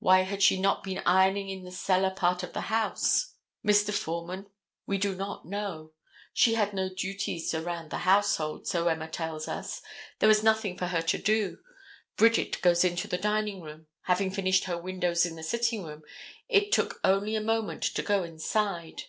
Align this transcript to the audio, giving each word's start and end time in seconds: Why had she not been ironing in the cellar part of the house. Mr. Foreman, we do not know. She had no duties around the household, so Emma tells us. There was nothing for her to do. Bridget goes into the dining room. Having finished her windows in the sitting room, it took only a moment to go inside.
Why 0.00 0.22
had 0.22 0.42
she 0.42 0.58
not 0.60 0.82
been 0.82 1.00
ironing 1.06 1.50
in 1.50 1.62
the 1.62 1.70
cellar 1.70 2.10
part 2.10 2.42
of 2.42 2.52
the 2.52 2.62
house. 2.62 3.34
Mr. 3.64 3.94
Foreman, 3.94 4.48
we 4.86 4.98
do 4.98 5.14
not 5.14 5.46
know. 5.46 5.92
She 6.34 6.54
had 6.54 6.72
no 6.72 6.88
duties 6.92 7.54
around 7.54 7.90
the 7.90 7.98
household, 7.98 8.66
so 8.66 8.88
Emma 8.88 9.06
tells 9.06 9.46
us. 9.46 9.80
There 10.18 10.28
was 10.28 10.42
nothing 10.42 10.76
for 10.76 10.88
her 10.88 11.02
to 11.02 11.16
do. 11.18 11.58
Bridget 12.16 12.60
goes 12.60 12.82
into 12.84 13.06
the 13.06 13.18
dining 13.18 13.60
room. 13.60 13.86
Having 14.06 14.32
finished 14.32 14.64
her 14.64 14.76
windows 14.76 15.24
in 15.24 15.36
the 15.36 15.44
sitting 15.44 15.84
room, 15.84 16.02
it 16.48 16.72
took 16.72 16.98
only 17.04 17.36
a 17.36 17.40
moment 17.40 17.84
to 17.84 18.02
go 18.02 18.24
inside. 18.24 19.04